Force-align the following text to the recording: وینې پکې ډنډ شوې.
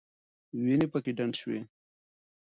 وینې 0.63 0.87
پکې 0.91 1.11
ډنډ 1.17 1.33
شوې. 1.41 1.59